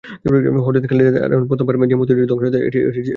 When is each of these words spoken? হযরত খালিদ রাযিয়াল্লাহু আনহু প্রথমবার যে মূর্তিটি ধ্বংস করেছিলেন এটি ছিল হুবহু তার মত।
হযরত 0.67 0.83
খালিদ 0.89 1.05
রাযিয়াল্লাহু 1.05 1.37
আনহু 1.43 1.49
প্রথমবার 1.51 1.89
যে 1.91 1.95
মূর্তিটি 1.99 2.19
ধ্বংস 2.31 2.39
করেছিলেন 2.41 2.65
এটি 2.67 2.77
ছিল 2.77 2.85
হুবহু 2.87 2.91
তার 2.97 3.01
মত। 3.05 3.09